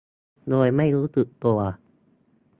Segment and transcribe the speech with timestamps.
[0.49, 1.59] โดยไม่รู้สึกตัว